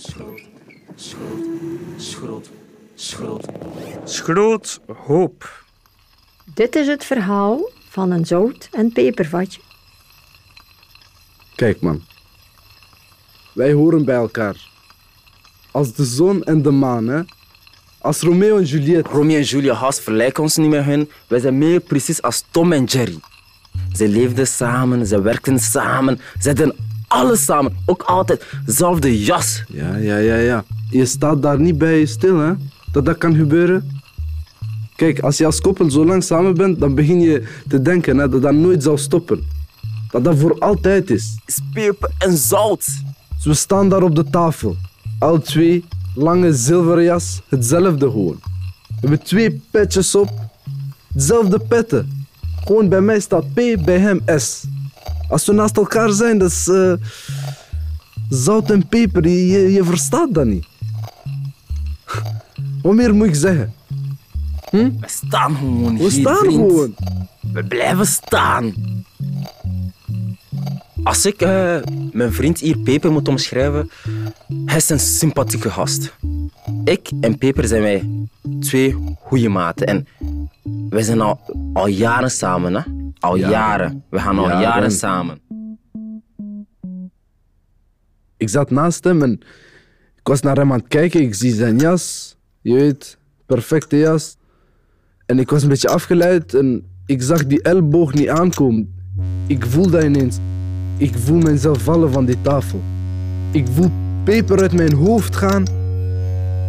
[0.00, 0.40] schroot,
[0.96, 1.44] schroot,
[1.96, 2.50] schroot,
[2.94, 3.44] schroot.
[4.04, 5.64] Schroot hoop.
[6.54, 9.60] Dit is het verhaal van een zout- en pepervatje.
[11.54, 12.02] Kijk man,
[13.52, 14.68] wij horen bij elkaar.
[15.70, 17.22] Als de zon en de maan, hè?
[17.98, 19.06] Als Romeo en Juliet.
[19.06, 21.10] Romeo en Julia Haas vergelijken ons niet met hun.
[21.26, 23.18] Wij zijn meer precies als Tom en Jerry.
[23.92, 26.74] Ze leefden samen, ze werkten samen, ze
[27.10, 27.76] alles samen.
[27.86, 29.64] Ook altijd dezelfde jas.
[29.68, 30.64] Ja, ja, ja, ja.
[30.90, 32.52] Je staat daar niet bij stil, hè?
[32.92, 34.00] Dat dat kan gebeuren.
[34.96, 38.28] Kijk, als je als koppel zo lang samen bent, dan begin je te denken hè,
[38.28, 39.42] dat dat nooit zal stoppen.
[40.10, 41.36] Dat dat voor altijd is.
[41.72, 42.86] Peper en zout.
[43.36, 44.76] Dus we staan daar op de tafel.
[45.18, 48.38] Al twee, lange zilveren jas, hetzelfde gewoon.
[48.86, 50.30] We hebben twee petjes op,
[51.12, 52.26] hetzelfde petten.
[52.64, 54.64] Gewoon bij mij staat P, bij hem S.
[55.30, 56.92] Als we naast elkaar zijn, dat is eh,
[58.28, 59.28] zout en peper.
[59.28, 60.66] Je, je, verstaat dat niet.
[62.82, 63.74] Wat meer moet ik zeggen?
[64.70, 66.54] We staan gewoon We hier, staan vriend.
[66.54, 66.94] gewoon.
[67.52, 68.74] We blijven staan.
[71.02, 71.76] Als ik eh,
[72.12, 73.90] mijn vriend hier Peper moet omschrijven,
[74.64, 76.14] hij is een sympathieke gast.
[76.84, 78.26] Ik en Peper zijn wij
[78.60, 79.86] twee goede maten.
[79.86, 80.06] En
[80.90, 81.40] wij zijn al,
[81.72, 82.99] al jaren samen, hè?
[83.20, 83.50] Al Jaren.
[83.50, 84.04] jaren.
[84.10, 84.60] We gaan al Jaren.
[84.60, 85.40] jaren samen.
[88.36, 89.32] Ik zat naast hem en
[90.16, 91.20] ik was naar hem aan het kijken.
[91.20, 94.36] Ik zie zijn jas, je weet, perfecte jas.
[95.26, 98.94] En ik was een beetje afgeleid en ik zag die elleboog niet aankomen.
[99.46, 100.38] Ik voel dat ineens.
[100.96, 102.80] Ik voel mezelf vallen van die tafel.
[103.50, 103.90] Ik voel
[104.24, 105.64] peper uit mijn hoofd gaan.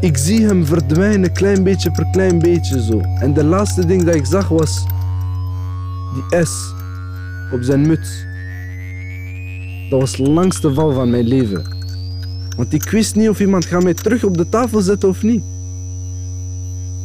[0.00, 3.00] Ik zie hem verdwijnen, klein beetje per klein beetje zo.
[3.00, 4.86] En de laatste ding dat ik zag was
[6.14, 6.74] die S
[7.52, 8.24] op zijn muts.
[9.90, 11.62] Dat was de langste val van mijn leven.
[12.56, 15.42] Want ik wist niet of iemand gaat mij terug op de tafel zetten of niet.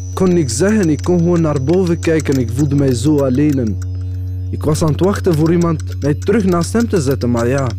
[0.10, 2.40] Ik kon niks zeggen, ik kon gewoon naar boven kijken.
[2.40, 3.60] Ik voelde mij zo alleen.
[3.60, 3.78] En
[4.50, 7.70] ik was aan het wachten voor iemand mij terug naast hem te zetten, maar ja.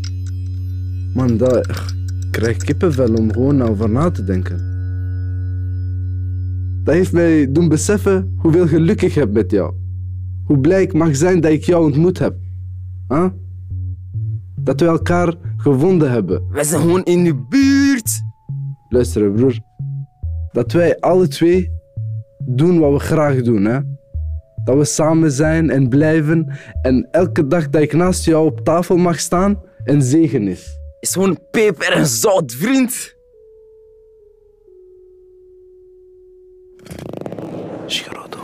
[1.15, 4.75] Man, dat, ik krijg kippenvel om gewoon over na te denken.
[6.85, 9.73] Dat heeft mij doen beseffen hoeveel geluk ik heb met jou.
[10.47, 12.37] Hoe blij ik mag zijn dat ik jou ontmoet heb.
[13.09, 13.27] Huh?
[14.55, 16.47] Dat we elkaar gevonden hebben.
[16.51, 18.21] Wij zijn gewoon in de buurt.
[18.89, 19.59] Luister, broer.
[20.53, 21.71] Dat wij alle twee
[22.45, 23.79] doen wat we graag doen, hè.
[24.65, 26.53] Dat we samen zijn en blijven.
[26.83, 30.79] En elke dag dat ik naast jou op tafel mag staan, een zegen is.
[31.01, 33.17] Is gewoon peper en zout, vriend.
[37.87, 38.37] Schroot.